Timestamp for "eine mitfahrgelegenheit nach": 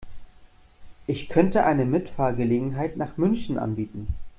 1.63-3.17